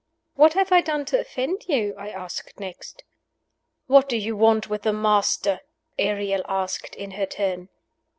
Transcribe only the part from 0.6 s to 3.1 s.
I done to offend you?" I asked next.